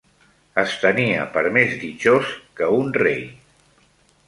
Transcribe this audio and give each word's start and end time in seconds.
Es 0.61 0.71
tenia 0.85 1.25
per 1.35 1.43
més 1.59 1.77
ditxós 1.83 2.33
que 2.61 2.73
un 2.81 2.91
rei… 3.03 3.25